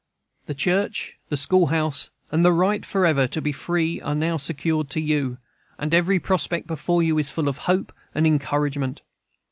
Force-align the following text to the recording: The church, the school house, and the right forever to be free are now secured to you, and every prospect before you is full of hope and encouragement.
The 0.47 0.55
church, 0.55 1.19
the 1.29 1.37
school 1.37 1.67
house, 1.67 2.09
and 2.31 2.43
the 2.43 2.51
right 2.51 2.83
forever 2.83 3.27
to 3.27 3.39
be 3.39 3.51
free 3.51 4.01
are 4.01 4.15
now 4.15 4.35
secured 4.37 4.89
to 4.89 4.99
you, 4.99 5.37
and 5.77 5.93
every 5.93 6.19
prospect 6.19 6.65
before 6.65 7.03
you 7.03 7.19
is 7.19 7.29
full 7.29 7.47
of 7.47 7.59
hope 7.69 7.93
and 8.15 8.25
encouragement. 8.25 9.01